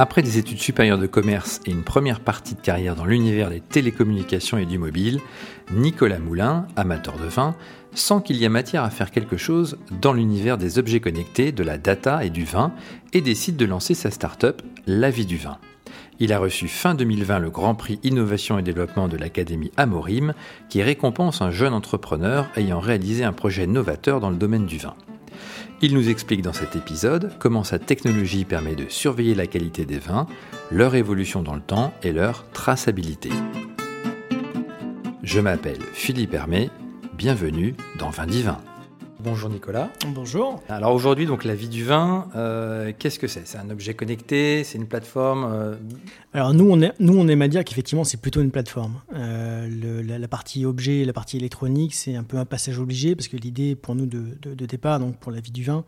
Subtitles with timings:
[0.00, 3.58] Après des études supérieures de commerce et une première partie de carrière dans l'univers des
[3.58, 5.18] télécommunications et du mobile,
[5.72, 7.56] Nicolas Moulin, amateur de vin,
[7.94, 11.64] sent qu'il y a matière à faire quelque chose dans l'univers des objets connectés, de
[11.64, 12.72] la data et du vin,
[13.12, 15.58] et décide de lancer sa start-up La Vie du Vin.
[16.20, 20.32] Il a reçu fin 2020 le Grand Prix Innovation et Développement de l'Académie Amorim,
[20.68, 24.94] qui récompense un jeune entrepreneur ayant réalisé un projet novateur dans le domaine du vin.
[25.80, 29.98] Il nous explique dans cet épisode comment sa technologie permet de surveiller la qualité des
[29.98, 30.26] vins,
[30.70, 33.30] leur évolution dans le temps et leur traçabilité.
[35.22, 36.70] Je m'appelle Philippe Hermé,
[37.14, 38.58] bienvenue dans Vin Divin.
[39.20, 39.90] Bonjour Nicolas.
[40.06, 40.62] Bonjour.
[40.68, 43.48] Alors aujourd'hui, donc la vie du vin, euh, qu'est-ce que c'est?
[43.48, 44.62] C'est un objet connecté?
[44.62, 45.76] C'est une plateforme euh?
[46.32, 49.00] Alors nous, on, est, nous, on aime à dire qu'effectivement, c'est plutôt une plateforme.
[49.14, 53.36] Euh, la, partie objet, la partie électronique, c'est un peu un passage obligé parce que
[53.36, 55.84] l'idée pour nous de, départ, donc pour la vie du vin,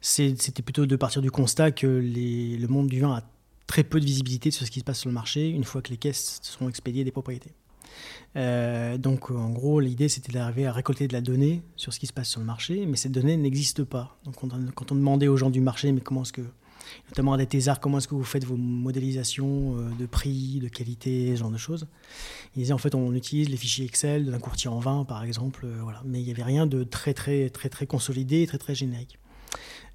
[0.00, 3.22] c'était plutôt de partir du constat que le monde du vin a
[3.66, 5.90] très peu de visibilité sur ce qui se passe sur le marché une fois que
[5.90, 7.50] les caisses sont expédiées des propriétés.
[8.36, 12.06] Euh, donc en gros, l'idée c'était d'arriver à récolter de la donnée sur ce qui
[12.06, 14.18] se passe sur le marché, mais cette donnée n'existe pas.
[14.24, 14.36] Donc
[14.74, 16.42] quand on demandait aux gens du marché, mais comment est-ce que,
[17.08, 20.68] notamment à des thésards, comment est-ce que vous faites vos modélisations euh, de prix, de
[20.68, 21.86] qualité, ce genre de choses,
[22.56, 25.66] ils disaient en fait on utilise les fichiers Excel d'un courtier en vin par exemple,
[25.66, 26.02] euh, voilà.
[26.04, 29.18] mais il n'y avait rien de très très très très consolidé, très très générique.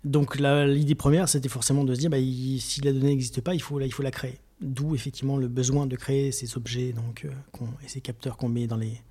[0.03, 2.17] Donc l'idée première, c'était forcément de se dire, bah,
[2.59, 4.37] si la donnée n'existe pas, il faut, il faut la créer.
[4.59, 8.65] D'où effectivement le besoin de créer ces objets donc, euh, et ces capteurs qu'on met
[8.65, 9.01] dans les,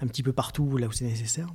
[0.00, 1.48] un petit peu partout là où c'est nécessaire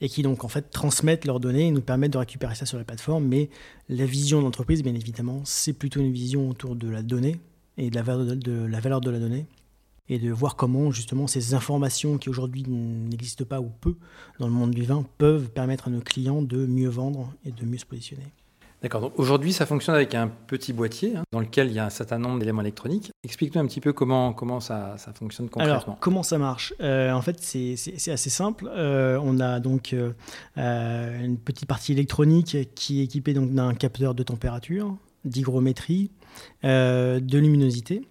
[0.00, 2.78] et qui donc en fait transmettent leurs données et nous permettent de récupérer ça sur
[2.78, 3.26] la plateforme.
[3.26, 3.50] Mais
[3.88, 7.40] la vision de l'entreprise, bien évidemment, c'est plutôt une vision autour de la donnée
[7.76, 9.46] et de la valeur de, la, valeur de la donnée
[10.08, 13.96] et de voir comment justement ces informations qui aujourd'hui n'existent pas ou peu
[14.38, 17.64] dans le monde du vin peuvent permettre à nos clients de mieux vendre et de
[17.64, 18.32] mieux se positionner.
[18.82, 19.02] D'accord.
[19.02, 21.90] Donc aujourd'hui, ça fonctionne avec un petit boîtier hein, dans lequel il y a un
[21.90, 23.12] certain nombre d'éléments électroniques.
[23.24, 25.82] Explique-nous un petit peu comment, comment ça, ça fonctionne concrètement.
[25.82, 26.72] Alors, comment ça marche?
[26.80, 27.74] Euh, En fait, c'est
[28.10, 28.70] assez simple.
[28.74, 34.22] Euh, on a donc euh, une petite partie électronique qui est équipée d'un capteur de
[34.22, 36.10] température, d'hygrométrie,
[36.62, 38.02] de luminosité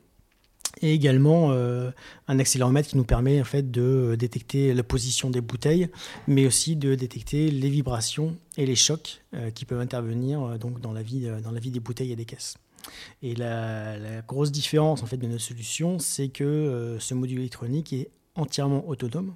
[0.81, 1.91] et également euh,
[2.27, 5.89] un accéléromètre qui nous permet en fait de euh, détecter la position des bouteilles,
[6.27, 10.93] mais aussi de détecter les vibrations et les chocs euh, qui peuvent intervenir donc dans
[10.93, 12.57] la vie dans la vie des bouteilles et des caisses.
[13.21, 18.09] Et la, grosse différence en fait de nos solutions, c'est que ce module électronique est
[18.35, 19.35] entièrement autonome.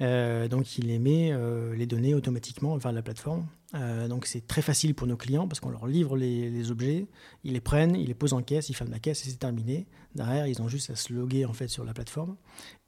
[0.00, 1.32] donc il émet
[1.76, 5.60] les données automatiquement vers la plateforme euh, donc c'est très facile pour nos clients parce
[5.60, 7.06] qu'on leur livre les, objets,
[7.44, 9.86] ils les prennent, ils les posent en caisse, ils ferment la caisse et c'est terminé.
[10.14, 12.36] Derrière, ils ont juste à se loguer en fait sur la plateforme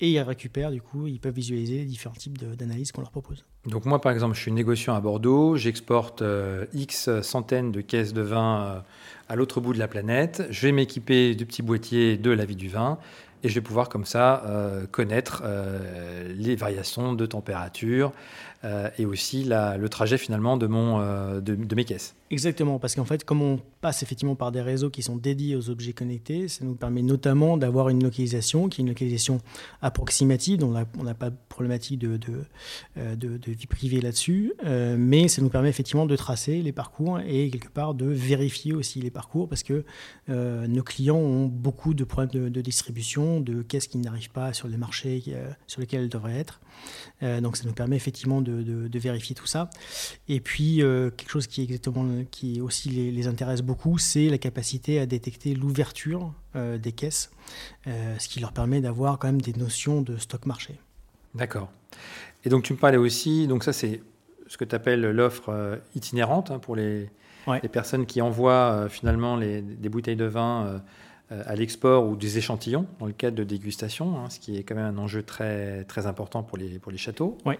[0.01, 3.45] et ils récupèrent du coup, ils peuvent visualiser différents types d'analyses qu'on leur propose.
[3.67, 8.15] Donc moi par exemple, je suis négociant à Bordeaux, j'exporte euh, X centaines de caisses
[8.15, 8.81] de vin euh,
[9.29, 12.57] à l'autre bout de la planète, je vais m'équiper du petit boîtier de la vie
[12.57, 12.99] du vin
[13.43, 14.43] et je vais pouvoir comme ça
[14.91, 15.43] connaître
[16.37, 18.13] les variations de température,
[18.63, 22.15] euh, et aussi le trajet finalement euh, de, mes caisses.
[22.33, 25.69] Exactement, parce qu'en fait, comme on passe effectivement par des réseaux qui sont dédiés aux
[25.69, 29.39] objets connectés, ça nous permet notamment d'avoir une localisation qui est une localisation
[29.83, 32.21] approximative, dont on n'a pas de problématique de,
[32.99, 34.53] euh, vie privée là-dessus,
[34.97, 39.01] mais ça nous permet effectivement de tracer les parcours et quelque part de vérifier aussi
[39.01, 39.85] les parcours, parce que
[40.29, 44.77] nos clients ont beaucoup de problèmes de, distribution, de caisses qui n'arrivent pas sur les
[44.77, 45.23] marchés
[45.67, 46.61] sur lesquels elles devraient être.
[47.43, 49.69] donc ça nous permet effectivement de vérifier tout ça.
[50.29, 54.99] Et puis, euh, quelque chose qui, exactement, qui aussi les, intéresse beaucoup, c'est la capacité
[55.01, 57.31] à détecter l'ouverture euh, des caisses,
[57.87, 60.79] euh, ce qui leur permet d'avoir quand même des notions de stock marché.
[61.35, 61.71] D'accord.
[62.45, 64.03] Et donc, tu me parlais aussi, donc ça, c'est
[64.47, 67.09] ce que tu appelles l'offre itinérante hein, pour les,
[67.63, 70.83] les, personnes qui envoient finalement les, des bouteilles de vin
[71.31, 74.75] à l'export ou des échantillons dans le cadre de dégustation, hein, ce qui est quand
[74.75, 77.39] même un enjeu très, très important pour les, pour les châteaux.
[77.45, 77.55] Oui.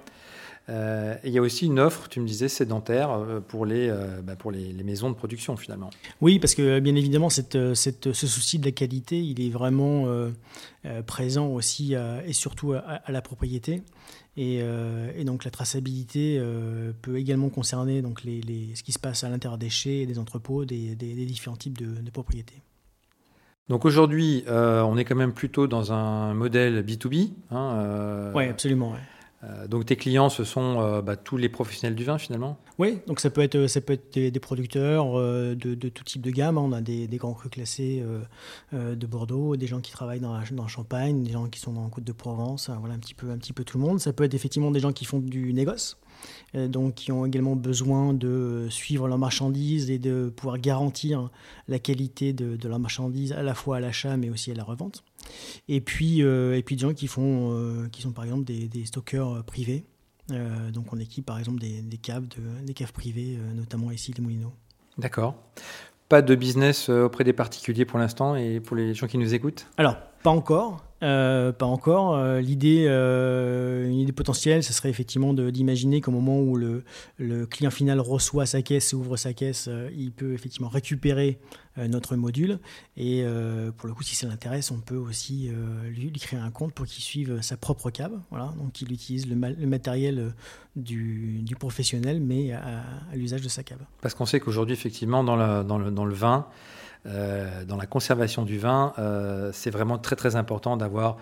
[0.71, 4.21] Euh, il y a aussi une offre, tu me disais, sédentaire euh, pour, les, euh,
[4.23, 5.91] bah, pour les, maisons de production finalement.
[6.21, 10.07] Oui, parce que bien évidemment, cette, cette, ce souci de la qualité, il est vraiment
[11.07, 13.83] présent aussi et surtout à, la propriété.
[14.37, 14.61] Et,
[15.17, 16.43] et, donc la traçabilité
[17.03, 20.19] peut également concerner donc les, les, ce qui se passe à l'intérieur des déchets, des
[20.19, 22.63] entrepôts, des, des, différents types de, propriétés.
[23.69, 27.31] Donc aujourd'hui, on est quand même plutôt dans un modèle B2B.
[27.51, 28.95] Hein, oui, absolument.
[29.43, 32.59] Euh, donc tes clients, ce sont euh, bah, tous les professionnels du vin finalement?
[32.79, 36.31] Oui, donc ça peut être, ça peut être des, producteurs euh, de, tout type de
[36.31, 36.59] gamme.
[36.59, 36.63] Hein.
[36.63, 38.03] On a des, grands crus classés
[38.73, 41.85] de Bordeaux, des gens qui travaillent dans, la, dans Champagne, des gens qui sont dans
[41.85, 44.01] la Côte de Provence, voilà un petit, peu, un petit peu tout le monde.
[44.01, 45.99] Ça peut être effectivement des gens qui font du négoce.
[46.55, 51.31] Donc, qui ont également besoin de suivre leurs marchandises et de pouvoir garantir
[51.67, 54.65] la qualité de, de leurs marchandises à la fois à l'achat mais aussi à la
[54.65, 55.03] revente.
[55.69, 58.69] Et puis, euh, et puis des gens qui, font, euh, qui sont par exemple des,
[58.69, 59.85] des stockeurs euh, privés.
[60.73, 64.23] donc on équipe par exemple des, des caves, de, des caves privées, notamment ici les
[64.23, 64.53] Moulineaux.
[64.99, 65.35] D'accord.
[66.09, 69.67] Pas de business auprès des particuliers pour l'instant et pour les gens qui nous écoutent?
[69.77, 70.85] Alors, pas encore.
[71.03, 72.15] Euh, pas encore.
[72.15, 76.85] Euh, l'idée, euh, une idée potentielle, ce serait effectivement d'imaginer qu'au moment où le,
[77.17, 81.39] le, client final reçoit sa caisse et ouvre sa caisse, il peut effectivement récupérer
[81.77, 82.59] notre module.
[82.97, 83.25] Et
[83.79, 85.51] pour le coup, si ça l'intéresse, on peut aussi
[85.89, 88.13] lui, créer un compte pour qu'il suive sa propre cave.
[88.31, 90.35] Voilà, donc il utilise le, matériel
[90.77, 92.83] du, du, professionnel, mais à,
[93.15, 93.81] l'usage de sa cave.
[94.03, 96.47] Parce qu'on sait qu'aujourd'hui, effectivement, dans, la, dans, le, dans le vin,
[97.07, 101.17] euh, dans la conservation du vin, euh, c'est vraiment très très important d'avoir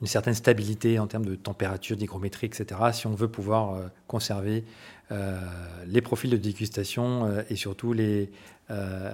[0.00, 4.64] une certaine stabilité en termes de température, d'hygrométrie, etc., si on veut pouvoir euh, conserver
[5.86, 8.30] les profils de dégustation et surtout les,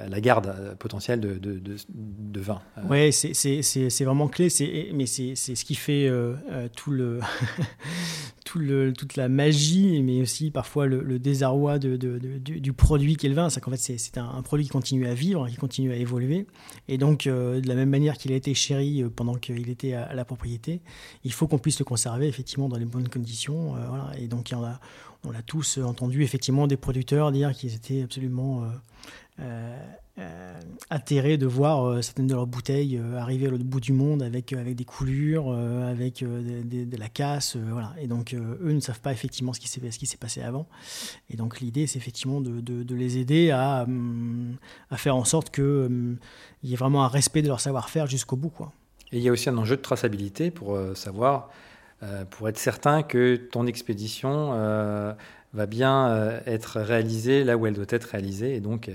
[0.08, 2.60] la garde potentielle de, vin.
[2.88, 4.48] Oui, c'est vraiment clé,
[4.94, 6.10] mais c'est ce qui fait
[6.74, 7.20] tout le,
[8.92, 13.50] toute la magie, mais aussi parfois le, désarroi du, produit qu'est le vin.
[13.50, 16.46] C'est qu'en fait, c'est un, produit qui continue à vivre, qui continue à évoluer.
[16.88, 19.92] Et donc, euh, de la même manière qu'il a été chéri euh, pendant qu'il était
[19.92, 20.80] à, la propriété,
[21.24, 23.76] il faut qu'on puisse le conserver effectivement dans les bonnes conditions.
[23.76, 24.12] Euh.
[24.18, 24.80] Et donc, on a,
[25.24, 28.70] on a tous entendu effectivement des producteurs dire qu'ils étaient absolument euh, euh,
[30.90, 34.52] atterrés de voir euh, certaines de leurs bouteilles arriver à l'autre bout du monde avec,
[34.52, 37.56] avec des coulures, avec de la casse.
[37.56, 37.94] voilà.
[38.00, 40.66] Et donc, eux ne savent pas effectivement ce qui s'est passé avant.
[41.30, 44.56] Et donc, l'idée, c'est effectivement de, de, les aider à, hum,
[44.90, 46.16] à faire en sorte qu'il hum,
[46.62, 48.50] y ait vraiment un respect de leur savoir-faire jusqu'au bout.
[48.50, 48.72] Quoi.
[49.12, 51.50] Et il y a aussi un enjeu de traçabilité pour savoir,
[52.30, 54.52] pour être certain que ton expédition
[55.54, 58.54] va bien être réalisée là où elle doit être réalisée.
[58.54, 58.90] Et donc,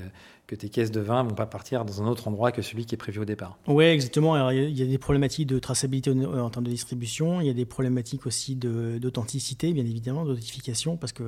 [0.45, 2.95] que tes caisses de vin vont pas partir dans un autre endroit que celui qui
[2.95, 3.57] est prévu au départ.
[3.67, 4.50] Oui, exactement.
[4.50, 7.39] il y a des problématiques de traçabilité en termes de distribution.
[7.39, 11.23] Il y a des problématiques aussi d'authenticité, bien évidemment, d'authentification, parce que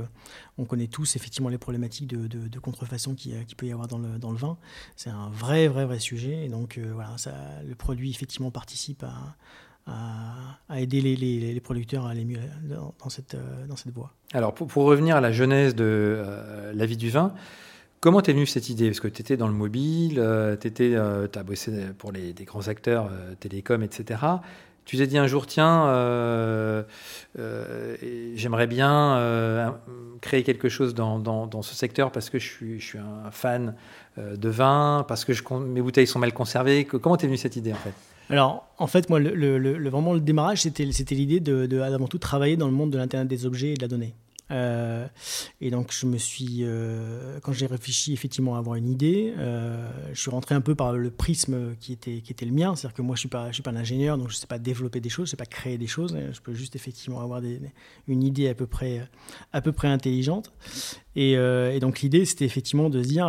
[0.58, 4.18] on connaît tous effectivement les problématiques de, contrefaçon qu'il qui peut y avoir dans le,
[4.20, 4.58] dans le vin.
[4.96, 6.46] C'est un vrai, vrai, vrai sujet.
[6.46, 7.34] Et donc, euh, voilà, ça,
[7.66, 9.36] le produit effectivement participe à,
[9.88, 14.12] à, aider les, producteurs à aller mieux dans, cette, euh, dans cette voie.
[14.34, 17.34] Alors, pour, pour, revenir à la genèse de euh, la vie du vin,
[18.02, 18.90] Comment t'es venue cette idée?
[18.90, 22.46] Parce que tu étais dans le mobile, euh, tu euh, as bossé pour les, des
[22.46, 23.10] grands acteurs
[23.40, 24.22] télécom, etc.
[24.84, 26.86] Tu t'es dit un jour, tiens,
[28.36, 29.74] j'aimerais bien
[30.22, 33.74] créer quelque chose dans, dans, ce secteur parce que je suis, je suis un fan
[34.20, 36.86] de vin, parce que mes bouteilles sont mal conservées.
[36.86, 37.94] Comment t'es venue cette idée en fait?
[38.30, 40.86] Alors, en fait, moi, le, vraiment le démarrage, c'était
[41.16, 43.88] l'idée de, avant tout, travailler dans le monde de l'Internet des objets et de la
[43.88, 44.14] donnée.
[44.52, 45.08] Euh,
[45.60, 49.90] et donc, je me suis, euh, quand j'ai réfléchi effectivement à avoir une idée, euh,
[50.14, 52.76] je suis rentré un peu par le prisme qui était, le mien.
[52.76, 54.48] C'est-à-dire que moi, je ne suis, pas, suis pas un ingénieur, donc je ne sais
[54.48, 56.16] pas développer des choses, je ne sais pas créer des choses.
[56.32, 57.42] Je peux juste effectivement avoir
[58.08, 59.08] une idée à peu près,
[59.52, 60.52] à peu près intelligente.
[61.16, 63.28] Et, et donc, l'idée, c'était effectivement de se dire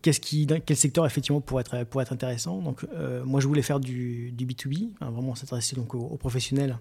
[0.00, 2.60] qu'est-ce quel secteur effectivement pourrait être, intéressant.
[2.60, 2.86] Donc,
[3.24, 6.78] moi, je voulais faire du, du B2B, hein, vraiment s'intéresser donc aux professionnels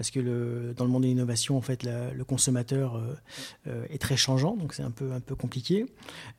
[0.00, 3.14] parce que le, dans le monde de l'innovation, en fait, le consommateur euh,
[3.66, 5.84] euh, est très changeant, donc c'est un peu, un peu compliqué.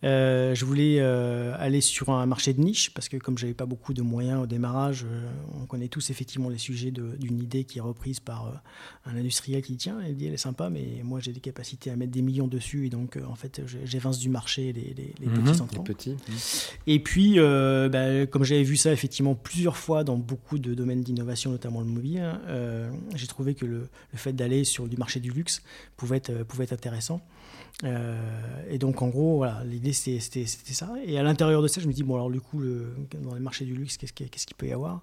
[0.03, 3.67] Euh, je voulais aller sur un marché de niche, parce que comme je n'avais pas
[3.67, 5.05] beaucoup de moyens au démarrage,
[5.61, 8.63] on connaît tous effectivement les sujets d'une idée qui est reprise par
[9.05, 11.95] un industriel qui dit tiens, l'idée elle est sympa, mais moi j'ai des capacités à
[11.95, 15.61] mettre des millions dessus, et donc en fait j'évince du marché les, les, mhm, petits
[15.61, 15.83] entrants.
[16.87, 21.51] Et puis, bah, comme j'avais vu ça effectivement plusieurs fois dans beaucoup de domaines d'innovation,
[21.51, 22.39] notamment le mobile,
[23.13, 25.61] j'ai trouvé que le, fait d'aller sur du marché du luxe
[25.97, 27.21] pouvait être, pouvait être intéressant.
[27.83, 28.15] Euh,
[28.69, 30.89] et donc, en gros, voilà, l'idée c'était ça.
[31.05, 32.63] Et à l'intérieur de ça, je me dis, bon, alors du coup,
[33.21, 34.13] dans les marchés du luxe, qu'est-ce
[34.45, 35.01] qu'il peut y avoir?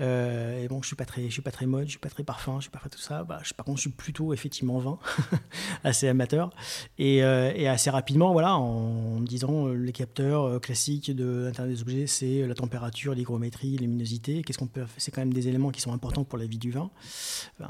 [0.00, 2.08] Euh, Et bon, je suis pas très, je suis pas très mode, je suis pas
[2.08, 3.24] très parfum, je suis pas très tout ça.
[3.24, 4.98] Bah, je, par contre, je suis plutôt effectivement vin,
[5.84, 6.50] assez amateur.
[6.98, 11.82] Et, euh, et, assez rapidement, voilà, en, me disant, les capteurs classiques de l'Internet des
[11.82, 14.42] objets, c'est la température, l'hygrométrie, luminosité.
[14.42, 16.70] Qu'est-ce qu'on peut C'est quand même des éléments qui sont importants pour la vie du
[16.70, 16.90] vin,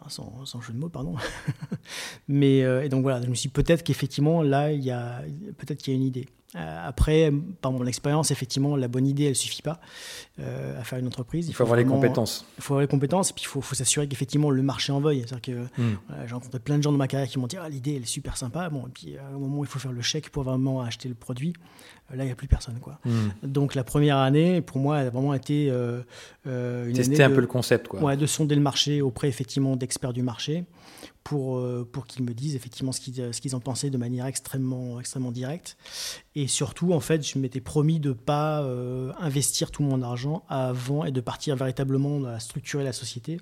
[0.09, 1.15] sans, sans, jeu de mots, pardon.
[2.29, 5.23] Mais et donc voilà, je me suis peut-être qu'effectivement là, il y a
[5.59, 6.27] peut-être qu'il y a une idée.
[6.55, 9.81] Après, par mon expérience, effectivement, la bonne idée, elle suffit pas
[10.39, 11.49] à faire une entreprise.
[11.49, 12.47] Il faut, avoir les compétences.
[12.59, 15.25] Il faut avoir les compétences, et puis il faut, s'assurer qu'effectivement le marché en veuille.
[15.27, 15.97] C'est-à-dire que hmm.
[16.27, 18.07] j'ai rencontré plein de gens dans ma carrière qui m'ont dit ah, l'idée, elle est
[18.07, 18.69] super sympa.
[18.69, 21.15] Bon, et puis au moment où il faut faire le chèque pour vraiment acheter le
[21.15, 21.55] produit,
[22.11, 22.79] là, il n'y a plus personne.
[22.81, 22.99] Quoi.
[23.05, 23.31] Hmm.
[23.43, 25.69] Donc la première année, pour moi, elle a vraiment été
[26.45, 27.89] une Tester un peu le concept.
[27.89, 28.01] Quoi.
[28.01, 30.65] Ouais, de sonder le marché auprès effectivement d'experts du marché
[31.25, 34.27] pour, euh, pour qu'ils me disent effectivement ce qu'ils, ce qu'ils en pensaient de manière
[34.27, 35.77] extrêmement, extrêmement directe.
[36.35, 40.45] Et surtout, en fait, je m'étais promis de ne pas euh, investir tout mon argent
[40.49, 43.39] avant et de partir véritablement à structurer la société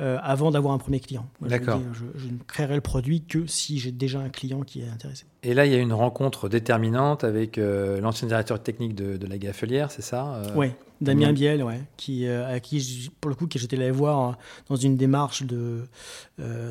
[0.00, 1.28] euh, avant d'avoir un premier client.
[1.40, 1.80] D'accord.
[1.92, 5.24] Je, ne créerai le produit que si j'ai déjà un client qui est intéressé.
[5.42, 9.36] Et là, il y a une rencontre déterminante avec l'ancien directeur technique de, de la
[9.36, 10.68] Gaffelière, c'est ça Oui,
[11.02, 14.38] Damien Biel, ouais, qui, à qui, pour le coup, que j'étais allé voir
[14.70, 15.82] dans une démarche de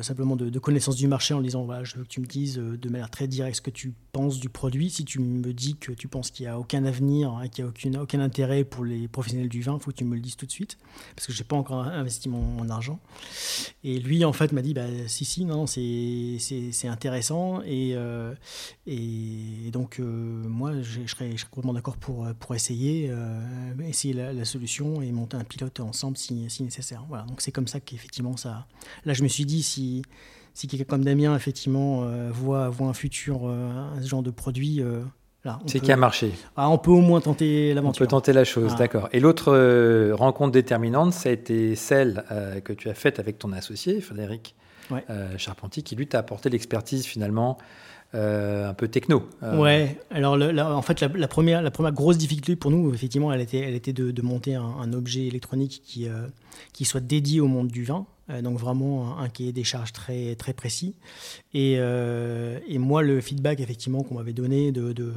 [0.02, 2.88] simplement de, connaissance du marché en disant voilà, je veux que tu me dises de
[2.88, 4.90] manière très directe ce que tu penses du produit.
[4.90, 7.68] Si tu me dis que tu penses qu'il n'y a aucun avenir, hein, qu'il n'y
[7.68, 10.20] a aucune, aucun intérêt pour les professionnels du vin, il faut que tu me le
[10.20, 10.78] dises tout de suite,
[11.14, 12.98] parce que je n'ai pas encore investi mon, argent.
[13.82, 17.62] Et lui, en fait, m'a dit, bah, si, si, non, c'est intéressant.
[17.62, 18.34] Et, euh,
[18.86, 23.40] et donc, euh, moi, je, serais, complètement d'accord pour, pour essayer, euh,
[23.86, 27.04] essayer la, solution et monter un pilote ensemble si, si nécessaire.
[27.08, 28.66] Voilà, donc c'est comme ça qu'effectivement, ça...
[29.04, 30.02] Là, je me suis dit, si
[30.56, 33.52] si quelqu'un comme Damien, effectivement, voit, voit un futur,
[34.00, 34.80] ce genre de produit,
[35.66, 36.32] c'est qui a marché.
[36.56, 38.02] Ah, on peut au moins tenter l'aventure.
[38.02, 39.08] On peut tenter la chose, d'accord.
[39.12, 42.24] Et l'autre rencontre déterminante, ça a été celle
[42.64, 44.54] que tu as faite avec ton associé, Frédéric
[45.36, 47.58] Charpentier, qui lui t'a apporté l'expertise finalement
[48.14, 49.28] un peu techno.
[49.42, 53.60] Ouais, alors en fait, la, première, la première grosse difficulté pour nous, effectivement, elle était,
[53.60, 56.08] elle était de, monter un, un, objet électronique qui,
[56.72, 58.06] qui soit dédié au monde du vin.
[58.30, 60.94] Euh, donc vraiment un, cahier des charges très, très précis.
[61.52, 65.12] Et, euh, et moi, le feedback effectivement qu'on m'avait donné de, de,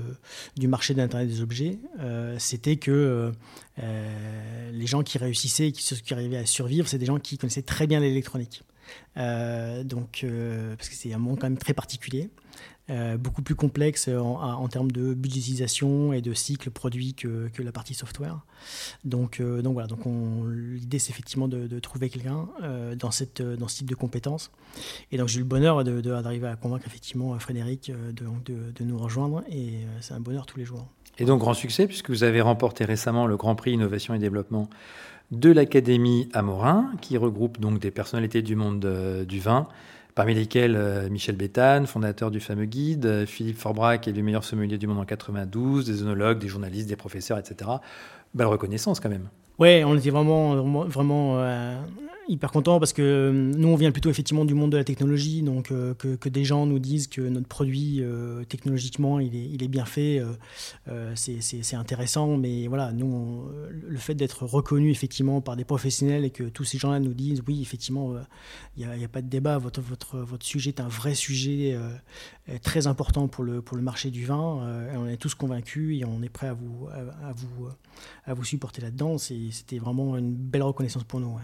[0.58, 3.32] du marché d'Internet des objets, euh, c'était que
[3.78, 7.88] les gens qui réussissaient, qui, qui arrivaient à survivre, c'est des gens qui connaissaient très
[7.88, 8.64] bien l'électronique.
[9.16, 10.26] donc,
[10.78, 12.30] parce que c'est un monde quand même très particulier.
[12.90, 17.94] Euh, beaucoup plus complexe en, termes de budgétisation et de cycle produit que, la partie
[17.94, 18.40] software.
[19.04, 23.96] Donc, euh, voilà, donc l'idée c'est effectivement de, trouver quelqu'un euh, dans, ce type de
[23.96, 24.52] compétences.
[25.12, 29.44] Et donc j'ai eu le bonheur d'arriver à convaincre effectivement Frédéric de, de, nous rejoindre
[29.52, 30.88] et c'est un bonheur tous les jours.
[31.20, 34.70] Et donc grand succès puisque vous avez remporté récemment le Grand Prix Innovation et Développement
[35.32, 39.68] de l'Académie Amorin qui regroupe donc des personnalités du monde du vin
[40.18, 44.24] parmi lesquels euh, Michel Béthane, fondateur du fameux guide, euh, Philippe Forbrac, qui est le
[44.24, 47.70] meilleur sommelier du monde en 92, des œnologues, des journalistes, des professeurs, etc.
[48.34, 49.30] Belle reconnaissance quand même.
[49.60, 50.56] Ouais, on était vraiment,
[50.86, 51.78] vraiment, euh,
[52.27, 55.41] hyper content parce que euh, nous, on vient plutôt effectivement du monde de la technologie,
[55.41, 59.63] donc euh, que, des gens nous disent que notre produit euh, technologiquement il est, il
[59.63, 60.22] est, bien fait,
[61.15, 62.38] c'est intéressant.
[62.38, 66.77] Mais voilà, nous, le fait d'être reconnu effectivement par des professionnels et que tous ces
[66.77, 68.15] gens-là nous disent oui, effectivement,
[68.77, 71.77] il n'y a, pas de débat, votre, votre, votre sujet est un vrai sujet
[72.62, 74.89] très important pour le, pour le marché du vin.
[74.96, 77.67] On est tous convaincus et on est prêt à vous, à, vous,
[78.25, 79.17] à vous supporter là-dedans.
[79.17, 81.38] C'était vraiment une belle reconnaissance pour nous.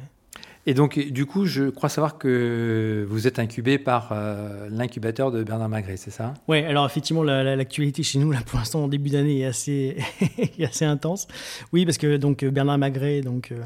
[0.65, 5.43] Et donc, du coup, je crois savoir que vous êtes incubé par euh, l'incubateur de
[5.43, 6.33] Bernard Magret, c'est ça?
[6.47, 9.97] Oui, alors effectivement, l'actualité chez nous, là, pour l'instant, en début d'année, est assez,
[10.63, 11.27] assez intense.
[11.73, 13.57] Oui, parce que donc, Bernard Magret, donc, euh,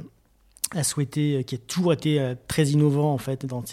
[0.75, 3.63] a souhaité, qui a toujours été euh, très innovant en fait dans,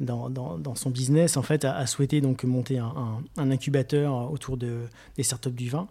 [0.00, 4.82] dans, dans, son business, en fait, a, souhaité donc monter un, incubateur autour de,
[5.16, 5.88] des startups du vin.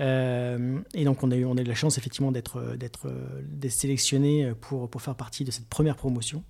[0.00, 3.08] Euh, et donc on a eu, on a eu la chance effectivement d'être, d'être,
[3.42, 6.42] d'être sélectionné pour, pour faire partie de cette première promotion.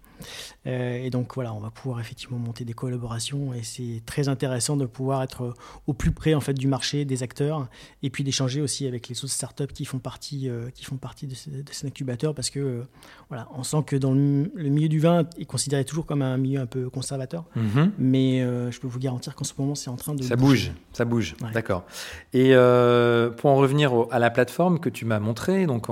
[0.67, 4.77] Euh, et donc voilà, on va pouvoir effectivement monter des collaborations et c'est très intéressant
[4.77, 5.55] de pouvoir être
[5.87, 7.69] au plus près en fait du marché, des acteurs
[8.03, 11.27] et puis d'échanger aussi avec les autres startups qui font partie, euh, qui font partie
[11.27, 12.83] de, cet incubateur parce que euh,
[13.29, 16.61] voilà, on sent que dans le, milieu du vin est considéré toujours comme un milieu
[16.61, 17.91] un peu conservateur, mm-hmm.
[17.99, 21.05] mais je peux vous garantir qu'en ce moment c'est en train de ça bouge, ça
[21.05, 21.85] bouge, d'accord.
[22.33, 22.51] Et
[23.37, 25.87] pour en revenir à la plateforme que tu m'as montré, donc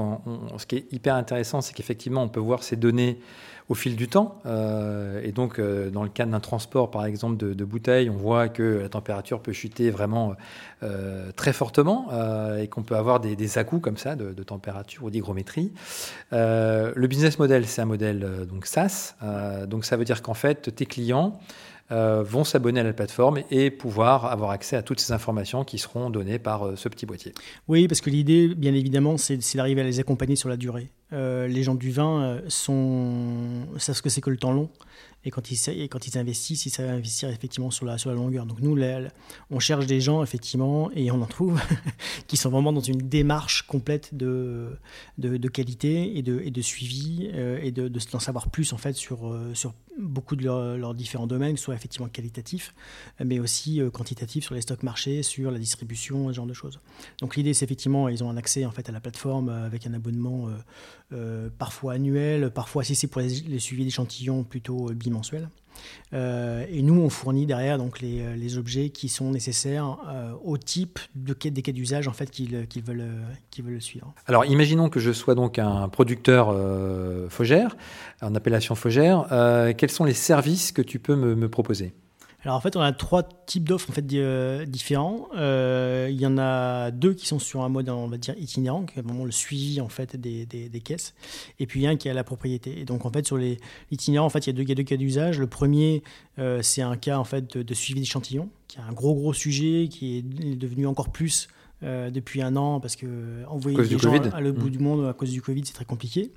[0.59, 3.19] ce qui est hyper intéressant, c'est qu'effectivement on peut voir ces données
[3.71, 4.43] au fil du temps.
[4.47, 8.49] Euh, et donc, euh, dans le cadre d'un transport, par exemple, de, bouteilles, on voit
[8.49, 10.35] que la température peut chuter vraiment
[10.83, 12.09] euh, très fortement
[12.59, 13.49] et qu'on peut avoir des, des
[13.81, 15.73] comme ça de, température ou d'hygrométrie.
[16.33, 19.15] le business model, c'est un modèle donc SaaS.
[19.69, 21.39] donc, ça veut dire qu'en fait, tes clients
[21.91, 26.11] vont s'abonner à la plateforme et pouvoir avoir accès à toutes ces informations qui seront
[26.11, 27.33] données par ce petit boîtier.
[27.69, 30.91] Oui, parce que l'idée, bien évidemment, c'est d'arriver à les accompagner sur la durée.
[31.13, 34.71] les gens du vin sont, savent ce que c'est que le temps long.
[35.25, 38.47] Et quand ils, quand ils investissent, ils savent investir effectivement sur la, sur la longueur.
[38.47, 38.77] Donc nous,
[39.51, 41.61] on cherche des gens, effectivement, et on en trouve,
[42.27, 44.79] qui sont vraiment dans une démarche complète de,
[45.19, 47.27] de, qualité et de, et de suivi,
[47.63, 51.75] et de, d'en savoir plus, en fait, sur, sur beaucoup de leurs différents domaines, soit
[51.75, 52.75] effectivement qualitatifs,
[53.25, 56.81] mais aussi euh, quantitatifs sur les stocks marchés, sur la distribution, ce genre de choses.
[57.21, 59.87] Donc l'idée, c'est effectivement, ils ont un accès en fait à la plateforme euh, avec
[59.87, 60.49] un abonnement
[61.13, 65.10] euh, parfois annuel, parfois si c'est pour les, suivis d'échantillons plutôt bimensuel.
[66.13, 69.99] Et nous, on fournit derrière donc les, les objets qui sont nécessaires
[70.45, 72.53] au type de des cas d'usage en fait qu'ils
[72.85, 73.09] veulent,
[73.51, 74.13] qu'ils veulent suivre.
[74.27, 76.55] Alors, imaginons que je sois donc un producteur
[77.31, 77.77] Fogère,
[78.21, 79.27] en appellation Fogère.
[79.79, 81.93] quels sont les services que tu peux me, proposer?
[82.43, 85.29] Alors en fait, on a trois types d'offres en fait euh, différents.
[85.37, 88.87] Euh, il y en a deux qui sont sur un mode on va dire itinérant,
[88.87, 91.15] qui est vraiment le suivi en fait des, des, caisses,
[91.59, 92.81] et puis un qui est à la propriété.
[92.81, 93.59] Et donc en fait sur les
[93.91, 95.39] itinérants, en fait il y a deux, deux cas d'usage.
[95.39, 96.03] Le premier,
[96.39, 99.35] euh, c'est un cas en fait de, de suivi d'échantillons, qui est un gros gros
[99.35, 101.49] sujet qui est devenu encore plus
[101.83, 103.07] euh, depuis un an parce que
[103.49, 104.71] envoyer des gens à, le bout mmh.
[104.71, 106.31] du monde à cause du Covid, c'est très compliqué.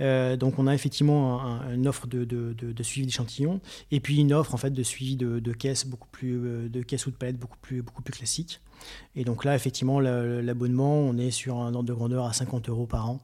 [0.00, 1.40] Euh, donc on a effectivement
[1.72, 3.60] une offre de, de, de, suivi d'échantillons
[3.92, 7.06] et puis une offre en fait de suivi de, caisses beaucoup plus euh, de caisses
[7.06, 8.60] ou de palettes beaucoup plus beaucoup plus classique.
[9.14, 12.86] Et donc là effectivement l'abonnement on est sur un ordre de grandeur à 50 euros
[12.86, 13.20] par an.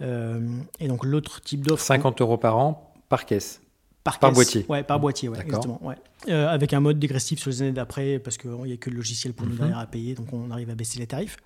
[0.00, 3.62] et donc l'autre type d'offre 50 euros par an par caisse.
[4.02, 4.64] Par, boîtier.
[4.68, 5.78] Ouais, par boîtier, ouais, exactement.
[5.84, 5.96] Ouais.
[6.28, 8.96] Euh, avec un mode dégressif sur les années d'après, parce qu'il n'y a que le
[8.96, 9.58] logiciel pour nous mhm.
[9.58, 11.36] derrière à payer, donc on arrive à baisser les tarifs.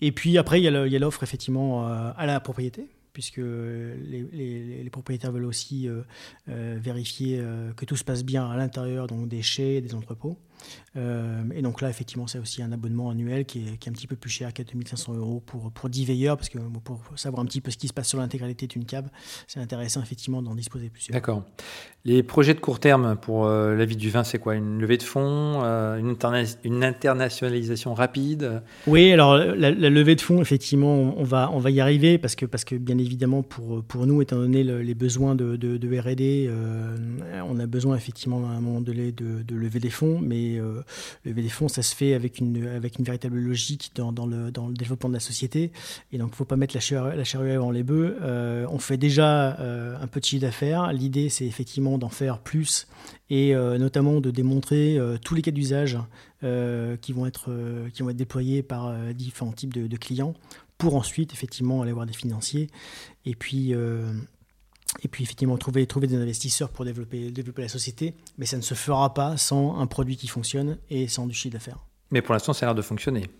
[0.00, 4.90] Et puis après, il y a l'offre effectivement euh, à la propriété, puisque les, les,
[4.90, 6.02] propriétaires veulent aussi euh,
[6.46, 7.42] vérifier
[7.76, 10.38] que tout se passe bien à l'intérieur, donc des chais, des entrepôts.
[10.96, 13.94] Euh, et donc là, effectivement, c'est aussi un abonnement annuel qui est, qui est, un
[13.94, 17.46] petit peu plus cher, 4500 euros pour, pour 10 veilleurs, parce que pour savoir un
[17.46, 19.08] petit peu ce qui se passe sur l'intégralité d'une cave,
[19.46, 21.14] c'est intéressant effectivement d'en disposer plusieurs.
[21.14, 21.44] D'accord.
[22.04, 24.56] Les projets de court terme pour euh, la vie du vin, c'est quoi?
[24.56, 26.16] Une levée de fonds euh, une,
[26.64, 28.62] une, internationalisation rapide?
[28.86, 32.44] Oui, alors la, levée de fonds, effectivement, on va, on va y arriver parce que,
[32.44, 36.52] parce que bien évidemment, pour, pour nous, étant donné les besoins de, de, de RD,
[37.48, 40.82] on a besoin effectivement à un moment donné de, de lever des fonds, mais euh,
[41.24, 44.68] lever des fonds, ça se fait avec une, avec une véritable logique dans, le, dans
[44.68, 45.72] le développement de la société.
[46.12, 48.16] Et donc, il ne faut pas mettre la charrue, avant les bœufs.
[48.22, 50.92] Euh, on fait déjà euh, un de chiffre d'affaires.
[50.92, 52.86] L'idée, c'est effectivement d'en faire plus
[53.30, 55.96] et notamment de démontrer tous les cas d'usage
[56.42, 57.50] qui, vont être,
[57.94, 60.34] qui vont être déployés par différents types de, de, clients
[60.76, 62.68] pour ensuite, effectivement, aller voir des financiers.
[63.24, 63.72] Et puis
[65.02, 68.62] et puis effectivement trouver, trouver des investisseurs pour développer, développer la société, mais ça ne
[68.62, 71.78] se fera pas sans un produit qui fonctionne et sans du chiffre d'affaires.
[72.10, 73.30] Mais pour l'instant, ça a l'air de fonctionner.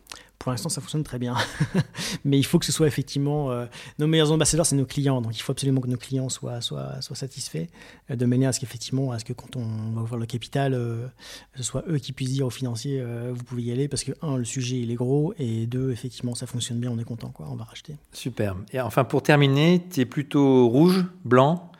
[0.42, 1.36] Pour l'instant, ça fonctionne très bien.
[2.24, 3.52] Mais il faut que ce soit effectivement.
[3.52, 3.66] Euh,
[4.00, 5.22] nos meilleurs ambassadeurs, c'est nos clients.
[5.22, 7.68] Donc il faut absolument que nos clients soient, soient, soient satisfaits,
[8.10, 10.74] euh, de manière à ce qu'effectivement, à ce que quand on va ouvrir le capital,
[10.74, 11.06] euh,
[11.54, 14.36] ce soit eux qui puissent dire aux financiers vous pouvez y aller, parce que, un,
[14.36, 17.46] le sujet, il est gros, et deux, effectivement, ça fonctionne bien, on est content, quoi,
[17.48, 17.94] on va racheter.
[18.12, 18.56] Super.
[18.72, 21.70] Et enfin, pour terminer, tu es plutôt rouge, blanc?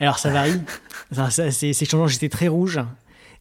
[0.00, 0.60] Alors ça varie.
[1.30, 2.08] c'est changeant.
[2.08, 2.80] J'étais très rouge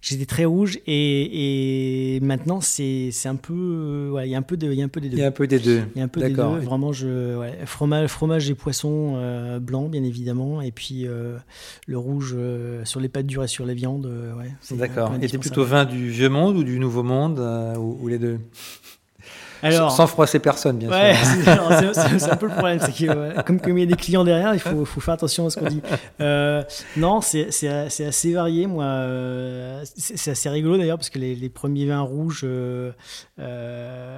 [0.01, 4.71] j'étais très rouge et, et maintenant c'est un peu il y a un peu de
[4.71, 5.17] il y a un peu des deux.
[5.17, 5.83] Il y a un peu des deux.
[5.95, 6.41] Il y a un peu des deux.
[6.41, 10.61] vraiment je ouais, fromage fromage et poisson euh, blanc bien évidemment.
[10.61, 11.37] Et puis euh,
[11.87, 15.11] le rouge euh, sur les pâtes dures et sur les viandes ouais d'accord.
[15.21, 17.39] et t'es plutôt vin du vieux monde ou du nouveau monde
[17.79, 18.39] ou, les deux?
[19.65, 21.93] Alors, sans froisser personne, bien sûr.
[22.19, 22.79] C'est un peu le problème.
[22.79, 25.45] C'est que, comme, comme il y a des clients derrière, il faut, faut faire attention
[25.45, 25.81] à ce qu'on dit.
[26.21, 26.63] Euh,
[26.97, 28.67] non, c'est assez varié.
[28.67, 32.91] Moi, euh, c'est assez rigolo d'ailleurs, parce que les, les, premiers vins rouges euh,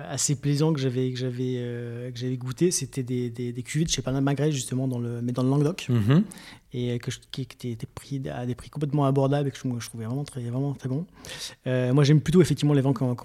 [0.09, 4.31] assez plaisants que j'avais que j'avais goûté, c'était des, des, des, cuvées de chez Panama
[4.31, 5.87] Magret, justement, dans le, mais dans le Languedoc.
[5.89, 6.23] Mm-hmm
[6.73, 9.87] et que je, qui était pris à des prix complètement abordables et que je, je
[9.87, 11.05] trouvais vraiment très, vraiment très bon.
[11.65, 13.15] Euh, moi, j'aime plutôt effectivement les vins qui ont,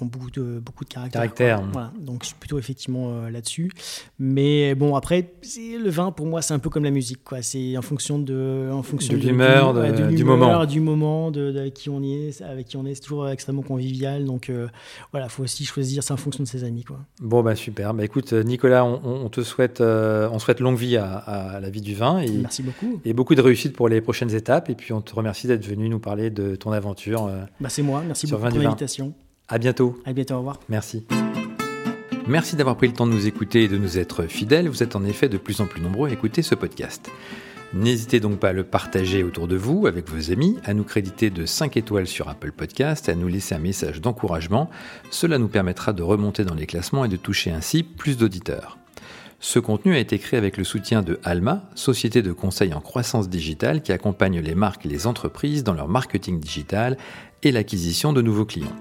[0.00, 1.20] beaucoup, de, beaucoup de caractère.
[1.20, 1.62] Caractère.
[1.72, 3.70] Voilà, donc je suis plutôt effectivement euh, là-dessus.
[4.18, 7.22] Mais bon, après, le vin pour moi, c'est un peu comme la musique.
[7.22, 7.42] quoi.
[7.42, 9.74] C'est en fonction de, en fonction de l'humeur,
[10.10, 12.94] du moment, du moment, de, avec qui on y est, avec qui on est.
[12.94, 14.24] C'est toujours extrêmement convivial.
[14.24, 14.68] Donc euh,
[15.12, 16.02] voilà, faut aussi choisir.
[16.02, 16.98] C'est en fonction de ses amis, quoi.
[17.20, 17.92] Bon bah super.
[17.92, 21.94] Bah écoute, Nicolas, on, te souhaite, on souhaite longue vie à, à la vie du
[21.94, 22.18] vin.
[22.20, 22.85] Et, Merci beaucoup.
[23.04, 24.70] Et beaucoup de réussite pour les prochaines étapes.
[24.70, 27.26] Et puis, on te remercie d'être venu nous parler de ton aventure.
[27.26, 28.02] Euh, bah, c'est moi.
[28.06, 29.14] Merci beaucoup pour l'invitation.
[29.48, 29.98] À bientôt.
[30.04, 30.34] À bientôt.
[30.34, 30.60] Au revoir.
[30.68, 31.06] Merci.
[32.28, 34.68] Merci d'avoir pris le temps de nous écouter et de nous être fidèles.
[34.68, 37.08] Vous êtes en effet de plus en plus nombreux à écouter ce podcast.
[37.72, 41.30] N'hésitez donc pas à le partager autour de vous, avec vos amis, à nous créditer
[41.30, 44.70] de 5 étoiles sur Apple Podcast à nous laisser un message d'encouragement.
[45.10, 48.78] Cela nous permettra de remonter dans les classements et de toucher ainsi plus d'auditeurs.
[49.38, 53.28] Ce contenu a été créé avec le soutien de Alma, société de conseil en croissance
[53.28, 56.96] digitale qui accompagne les marques et les entreprises dans leur marketing digital
[57.42, 58.76] et l'acquisition de nouveaux clients.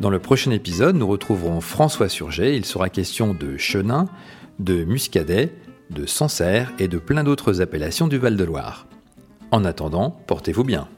[0.00, 2.56] Dans le prochain épisode, nous retrouverons François Surget.
[2.56, 4.06] Il sera question de Chenin,
[4.58, 5.54] de Muscadet,
[5.90, 8.86] de Sancerre et de plein d'autres appellations du Val-de-Loire.
[9.52, 10.88] En attendant, portez-vous bien.